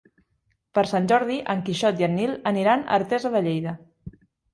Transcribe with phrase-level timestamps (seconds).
[0.77, 3.75] Per Sant Jordi en Quixot i en Nil aniran a Artesa de Lleida.